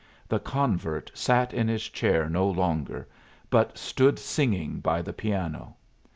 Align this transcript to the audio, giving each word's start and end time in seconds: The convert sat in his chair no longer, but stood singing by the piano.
The 0.27 0.39
convert 0.39 1.11
sat 1.13 1.53
in 1.53 1.67
his 1.67 1.87
chair 1.87 2.27
no 2.27 2.49
longer, 2.49 3.07
but 3.51 3.77
stood 3.77 4.17
singing 4.17 4.79
by 4.79 5.03
the 5.03 5.13
piano. 5.13 5.75